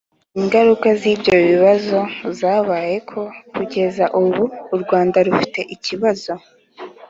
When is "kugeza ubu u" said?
3.53-4.77